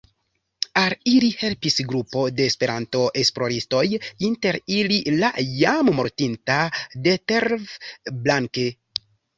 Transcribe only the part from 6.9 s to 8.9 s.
Detlev Blanke.